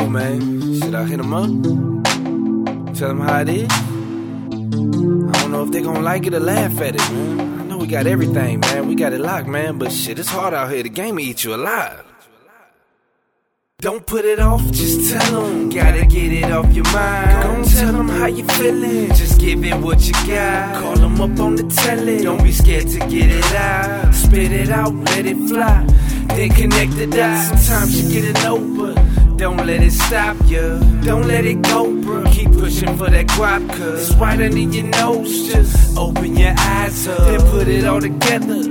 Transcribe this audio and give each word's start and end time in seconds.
man. 0.00 0.80
Should 0.80 0.94
I 0.94 1.04
hit 1.04 1.18
them 1.18 1.32
up? 1.32 2.94
Tell 2.96 3.08
them 3.08 3.20
how 3.20 3.40
it 3.40 3.48
is? 3.48 3.70
I 3.70 5.40
don't 5.40 5.52
know 5.52 5.64
if 5.64 5.70
they 5.70 5.82
gonna 5.82 6.00
like 6.00 6.26
it 6.26 6.34
or 6.34 6.40
laugh 6.40 6.80
at 6.80 6.94
it, 6.96 7.12
man. 7.12 7.60
I 7.60 7.64
know 7.64 7.78
we 7.78 7.86
got 7.86 8.06
everything, 8.06 8.60
man. 8.60 8.88
We 8.88 8.94
got 8.94 9.12
it 9.12 9.20
locked, 9.20 9.46
man. 9.46 9.78
But 9.78 9.92
shit, 9.92 10.18
it's 10.18 10.28
hard 10.28 10.54
out 10.54 10.70
here. 10.70 10.82
The 10.82 10.88
game 10.88 11.14
will 11.16 11.22
eat 11.22 11.44
you 11.44 11.54
alive. 11.54 12.04
Don't 13.78 14.06
put 14.06 14.24
it 14.24 14.40
off, 14.40 14.62
just 14.72 15.12
tell 15.12 15.42
them. 15.42 15.68
Gotta 15.68 16.06
get 16.06 16.32
it 16.32 16.50
off 16.50 16.72
your 16.74 16.84
mind. 16.86 17.42
Don't 17.42 17.64
tell 17.68 17.92
them 17.92 18.08
how 18.08 18.26
you 18.26 18.44
feeling. 18.44 19.08
Just 19.08 19.38
give 19.38 19.62
it 19.64 19.76
what 19.76 20.00
you 20.06 20.14
got. 20.26 20.80
Call 20.82 20.96
them 20.96 21.20
up 21.20 21.38
on 21.38 21.56
the 21.56 21.64
telly. 21.64 22.22
Don't 22.22 22.42
be 22.42 22.52
scared 22.52 22.88
to 22.88 22.98
get 23.00 23.30
it 23.30 23.54
out. 23.54 24.14
Spit 24.14 24.52
it 24.52 24.70
out, 24.70 24.94
let 24.94 25.26
it 25.26 25.36
fly. 25.48 25.84
Then 26.28 26.50
connect 26.50 26.92
the 26.96 27.06
dots. 27.06 27.66
Sometimes 27.66 28.02
you 28.02 28.20
get 28.20 28.24
it 28.30 28.44
over. 28.46 29.03
Don't 29.36 29.66
let 29.66 29.82
it 29.82 29.92
stop 29.92 30.36
you. 30.46 30.78
Don't 31.02 31.26
let 31.26 31.44
it 31.44 31.60
go, 31.62 32.00
bro. 32.02 32.24
Keep 32.30 32.52
pushing 32.52 32.96
for 32.96 33.10
that 33.10 33.26
guap, 33.26 33.68
cause 33.70 34.10
it's 34.10 34.18
right 34.20 34.40
under 34.40 34.58
your 34.58 34.84
nose. 34.84 35.52
Just 35.52 35.96
open 35.98 36.36
your 36.36 36.54
eyes 36.56 37.08
up. 37.08 37.18
Then 37.18 37.40
put 37.50 37.68
it 37.68 37.84
all 37.84 38.00
together. 38.00 38.62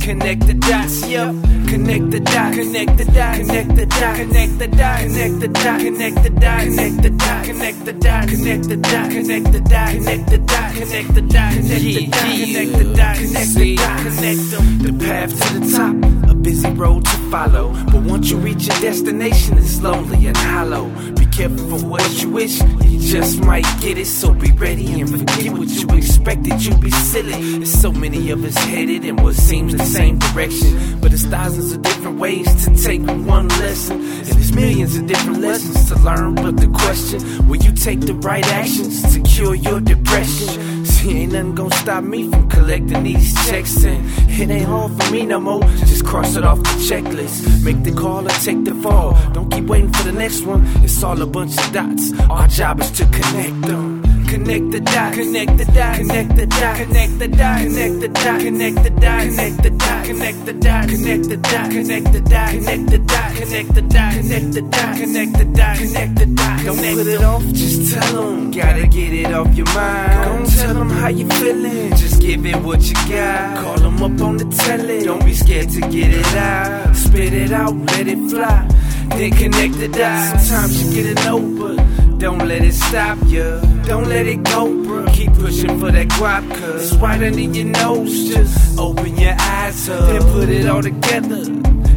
Connect 0.00 0.46
the 0.46 0.54
dots, 0.54 1.06
yep. 1.06 1.34
Connect 1.68 2.10
the 2.10 2.20
dots, 2.20 2.56
connect 2.56 2.96
the 2.96 3.04
dots, 3.04 3.38
connect 3.38 3.76
the 3.76 3.86
dots, 3.86 4.18
connect 4.18 4.58
the 4.58 4.66
dots, 4.66 5.02
connect 5.02 5.40
the 5.40 5.48
dots, 5.48 5.84
connect 5.84 6.22
the 6.22 6.30
dots, 6.30 6.64
connect 6.64 7.04
the 7.04 7.10
dots, 7.10 7.46
connect 7.46 7.84
the 7.84 7.92
dots, 7.92 8.30
connect 8.30 8.64
the 8.64 8.76
dots, 8.80 9.14
connect 9.14 9.52
the 9.52 9.60
dots, 9.60 9.94
connect 9.94 10.26
the 10.26 10.40
dots, 10.40 10.78
connect 10.78 11.14
the 11.14 11.20
dots, 11.20 11.20
connect 11.20 11.20
the 11.20 11.22
dots, 11.22 11.54
connect 11.54 12.74
the 12.74 12.84
dots, 12.90 13.18
connect 13.20 13.54
the 13.54 13.76
dots, 13.76 14.16
connect 14.18 14.42
them. 14.50 14.78
The 14.80 14.92
path 15.04 15.30
to 15.30 15.60
the 15.60 15.66
top, 15.70 16.29
busy 16.42 16.70
road 16.70 17.04
to 17.04 17.16
follow. 17.30 17.72
But 17.86 18.02
once 18.02 18.30
you 18.30 18.36
reach 18.38 18.66
your 18.66 18.78
destination, 18.80 19.58
it's 19.58 19.80
lonely 19.80 20.26
and 20.26 20.36
hollow. 20.36 20.88
Be 21.12 21.26
careful 21.26 21.78
for 21.78 21.86
what 21.86 22.22
you 22.22 22.30
wish, 22.30 22.60
you 22.84 23.00
just 23.00 23.42
might 23.44 23.66
get 23.80 23.98
it. 23.98 24.06
So 24.06 24.32
be 24.32 24.52
ready 24.52 25.00
and 25.00 25.10
forget 25.10 25.52
what 25.52 25.68
you 25.68 25.88
expected. 25.96 26.64
You 26.64 26.76
be 26.76 26.90
silly. 26.90 27.58
There's 27.58 27.72
so 27.72 27.92
many 27.92 28.30
of 28.30 28.44
us 28.44 28.56
headed 28.56 29.04
in 29.04 29.16
what 29.16 29.34
seems 29.34 29.74
the 29.74 29.84
same 29.84 30.18
direction, 30.32 31.00
but 31.00 31.12
it's 31.12 31.24
thousands 31.24 31.72
of 31.72 31.82
different 31.82 32.18
ways 32.18 32.46
to 32.64 32.82
take 32.82 33.02
one 33.02 33.48
lesson, 33.48 34.00
and 34.00 34.26
there's 34.26 34.52
millions 34.52 34.96
of 34.96 35.06
different 35.06 35.40
lessons 35.40 35.88
to 35.88 35.98
learn. 36.00 36.34
But 36.34 36.56
the 36.56 36.68
question: 36.68 37.48
Will 37.48 37.62
you 37.62 37.72
take 37.72 38.00
the 38.00 38.14
right 38.14 38.46
actions 38.46 39.02
to 39.14 39.20
cure 39.22 39.54
your 39.54 39.80
depression? 39.80 40.84
See, 40.84 41.22
ain't 41.22 41.32
nothing 41.32 41.54
gonna 41.54 41.74
stop 41.76 42.04
me 42.04 42.30
from 42.30 42.48
collecting 42.48 43.02
these 43.02 43.34
checks, 43.48 43.84
and 43.84 44.04
it 44.28 44.50
ain't 44.50 44.66
hard 44.66 44.92
for 44.92 45.10
me 45.10 45.26
no 45.26 45.40
more. 45.40 45.62
Just 45.90 46.04
cross 46.04 46.36
it 46.36 46.44
off 46.44 46.58
the 46.58 46.76
checklist. 46.88 47.64
Make 47.64 47.82
the 47.82 47.92
call 47.92 48.26
or 48.26 48.30
take 48.30 48.64
the 48.64 48.74
fall. 48.82 49.16
Don't 49.32 49.50
keep 49.50 49.64
waiting 49.64 49.92
for 49.92 50.04
the 50.04 50.12
next 50.12 50.42
one. 50.44 50.64
It's 50.84 51.02
all 51.02 51.20
a 51.20 51.26
bunch 51.26 51.56
of 51.58 51.72
dots. 51.72 52.12
Our 52.28 52.46
job 52.48 52.80
is 52.80 52.90
to 52.92 53.04
connect 53.06 53.62
them. 53.62 53.99
Connect 54.30 54.70
the 54.70 54.78
dots, 54.78 55.16
connect 55.16 55.58
the 55.58 55.64
dots, 55.64 55.98
connect 55.98 56.36
the 56.36 56.46
dots, 56.46 56.78
connect 56.78 57.18
the 57.18 57.26
dots, 57.26 57.62
connect 57.64 58.00
the 58.00 58.08
dots, 58.08 58.44
connect 58.44 58.82
the 58.84 58.90
dots, 58.90 59.24
connect 59.26 59.62
the 59.64 59.70
dots, 59.70 60.06
connect 60.06 60.44
the 60.44 60.52
dots, 60.52 60.86
connect 60.86 61.32
the 61.32 61.32
dots, 61.32 61.74
connect 61.74 62.12
the 62.12 62.18
dots, 62.20 62.58
connect 62.60 62.86
the 62.90 62.98
dots, 63.00 63.38
connect 63.40 63.74
the 63.74 63.82
dots, 63.82 64.18
connect 64.20 64.52
the 64.54 64.62
dots, 64.62 65.00
connect 65.00 65.32
the 65.34 65.44
dots, 65.44 65.78
connect 65.80 66.14
the 66.14 66.26
dots. 66.26 66.64
Don't 66.64 66.76
put 66.76 67.06
it 67.08 67.22
off, 67.24 67.42
just 67.48 67.92
tell 67.92 68.22
them. 68.22 68.50
Gotta 68.52 68.86
get 68.86 69.12
it 69.12 69.32
off 69.32 69.52
your 69.56 69.66
mind. 69.74 70.24
Don't 70.24 70.48
tell 70.48 70.74
them 70.74 70.90
how 70.90 71.08
you 71.08 71.28
feeling. 71.30 71.90
Just 71.96 72.20
give 72.20 72.46
it 72.46 72.56
what 72.62 72.82
you 72.82 72.94
got. 73.10 73.64
Call 73.64 73.78
them 73.78 73.96
up 73.96 74.20
on 74.22 74.36
the 74.36 74.44
telly. 74.44 75.02
Don't 75.02 75.24
be 75.24 75.34
scared 75.34 75.70
to 75.70 75.80
get 75.80 76.14
it 76.14 76.34
out. 76.36 76.94
Spit 76.94 77.32
it 77.32 77.50
out, 77.50 77.74
let 77.74 78.06
it 78.06 78.30
fly. 78.30 78.68
Then 79.08 79.32
connect 79.32 79.74
the 79.74 79.88
dots. 79.88 80.46
Sometimes 80.46 80.84
you 80.84 81.02
get 81.02 81.18
it 81.18 81.26
over. 81.26 81.99
Don't 82.20 82.46
let 82.46 82.62
it 82.62 82.74
stop 82.74 83.16
you. 83.28 83.58
Don't 83.86 84.06
let 84.06 84.26
it 84.26 84.42
go, 84.42 84.66
bro. 84.84 85.06
Keep 85.06 85.32
pushing 85.32 85.80
for 85.80 85.90
that 85.90 86.06
guap, 86.08 86.46
cause 86.50 86.92
it's 86.92 87.00
right 87.00 87.22
under 87.22 87.40
your 87.40 87.64
nose. 87.64 88.28
Just 88.28 88.78
open 88.78 89.16
your 89.16 89.34
eyes 89.40 89.88
up, 89.88 90.06
then 90.06 90.22
put 90.30 90.50
it 90.50 90.66
all 90.66 90.82
together. 90.82 91.44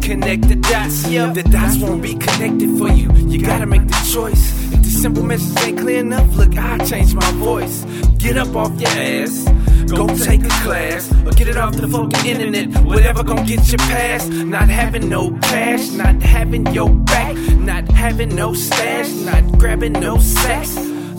Connect 0.00 0.48
the 0.48 0.56
dots, 0.56 1.06
yeah. 1.06 1.30
The 1.30 1.42
dots 1.42 1.76
won't 1.76 2.00
be 2.00 2.14
connected 2.14 2.78
for 2.78 2.88
you. 2.88 3.12
You 3.12 3.42
gotta 3.42 3.66
make 3.66 3.86
the 3.86 4.10
choice. 4.10 4.72
If 4.72 4.84
the 4.84 4.88
simple 4.88 5.22
message 5.22 5.62
ain't 5.62 5.80
clear 5.80 6.00
enough, 6.00 6.34
look, 6.34 6.56
I 6.56 6.78
change 6.86 7.12
my 7.12 7.30
voice. 7.32 7.84
Get 8.16 8.38
up 8.38 8.56
off 8.56 8.72
your 8.80 8.88
ass. 8.88 9.44
Go 9.86 10.08
take 10.16 10.44
a 10.44 10.48
class 10.64 11.12
or 11.24 11.32
get 11.32 11.48
it 11.48 11.56
off 11.56 11.74
the 11.74 11.88
fucking 11.88 12.26
internet. 12.26 12.84
Whatever 12.84 13.22
gon' 13.22 13.46
get 13.46 13.70
you 13.70 13.78
past. 13.78 14.30
Not 14.30 14.68
having 14.68 15.08
no 15.08 15.30
cash, 15.42 15.90
not 15.90 16.22
having 16.22 16.66
your 16.74 16.90
back, 16.90 17.36
not 17.56 17.88
having 17.88 18.34
no 18.34 18.54
stash, 18.54 19.10
not 19.10 19.58
grabbing 19.58 19.92
no 19.92 20.18
sex 20.18 20.76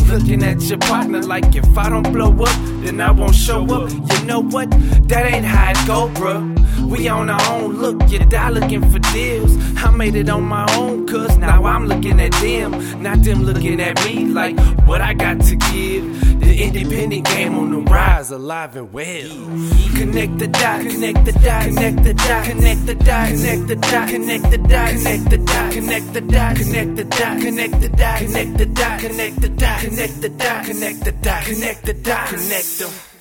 Looking 0.07 0.41
at 0.41 0.61
your 0.61 0.77
partner 0.77 1.21
like 1.21 1.53
if 1.53 1.77
I 1.77 1.89
don't 1.89 2.13
blow 2.13 2.31
up, 2.31 2.55
then 2.81 3.01
I 3.01 3.11
won't 3.11 3.35
show 3.35 3.61
up. 3.75 3.91
You 3.91 4.25
know 4.25 4.39
what? 4.39 4.71
That 5.09 5.33
ain't 5.33 5.45
how 5.45 5.71
it 5.71 5.85
go, 5.85 6.07
bruh. 6.17 6.87
We 6.89 7.09
on 7.09 7.29
our 7.29 7.41
own, 7.51 7.75
look, 7.75 8.09
you 8.09 8.19
die 8.19 8.49
looking 8.51 8.89
for 8.89 8.99
deals. 8.99 9.57
I 9.75 9.91
made 9.91 10.15
it 10.15 10.29
on 10.29 10.43
my 10.43 10.65
own, 10.77 11.07
cause 11.07 11.37
now 11.37 11.65
I'm 11.65 11.87
looking 11.87 12.21
at 12.21 12.31
them, 12.35 13.03
not 13.03 13.21
them 13.21 13.43
looking 13.43 13.81
at 13.81 14.01
me 14.05 14.27
like 14.27 14.57
what 14.87 15.01
I 15.01 15.13
got 15.13 15.41
to 15.41 15.55
give. 15.57 16.41
Independent 16.97 17.27
game 17.27 17.59
on 17.59 17.69
the 17.69 17.91
rise, 17.91 18.31
alive 18.31 18.75
and 18.75 18.91
well. 18.91 19.29
Connect 19.95 20.39
the 20.39 20.47
dots, 20.47 20.83
connect 20.83 21.25
the 21.25 21.31
dots, 21.31 21.65
connect 21.67 22.03
the 22.03 22.13
dots, 22.15 22.47
connect 22.47 22.85
the 22.87 22.95
dots, 22.95 23.29
connect 23.29 23.67
the 23.67 23.75
dots, 23.75 24.11
connect 24.11 24.49
the 24.49 24.57
dots, 24.57 24.91
connect 24.93 25.29
the 25.29 25.37
dots, 25.37 25.75
connect 25.75 26.13
the 26.13 26.21
dots, 26.21 26.57
connect 26.57 26.95
the 26.95 27.03
dots, 27.03 27.43
connect 27.43 27.79
the 27.79 27.89
dots, 27.93 28.21
connect 28.23 28.57
the 28.57 28.65
dots, 28.65 29.01
connect 29.03 29.41
the 29.41 29.49
dots, 29.49 29.83
connect 29.83 30.21
the 30.21 30.29
dots, 30.29 30.67
connect 30.67 31.05
the 31.05 31.11
dots, 31.11 31.47
connect 31.47 31.85
the 31.85 31.93
dots, 31.93 32.31
connect 32.31 32.79
them. 32.79 33.16